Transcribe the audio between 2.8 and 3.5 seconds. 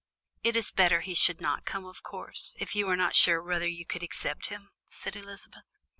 are not sure